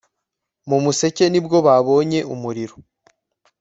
Mu 0.69 0.77
museke 0.83 1.25
ni 1.29 1.39
bwo 1.45 1.57
babonye 1.67 2.19
umuriro 2.33 2.75